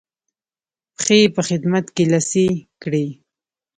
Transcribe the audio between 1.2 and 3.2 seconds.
یې په خدمت کې لڅې کړې.